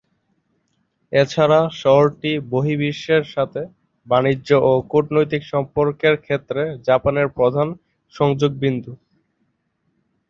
এছাড়া 1.11 1.59
শহরটি 1.81 2.31
বহির্বিশ্বের 2.51 3.23
সাথে 3.33 3.61
বাণিজ্য 4.07 4.49
ও 4.61 4.81
কূটনৈতিক 4.91 5.41
সম্পর্কের 5.53 6.15
ক্ষেত্রে 6.25 6.61
জাপানের 6.87 7.27
প্রধান 7.37 7.67
সংযোগ 8.13 8.51
বিন্দু। 8.63 8.91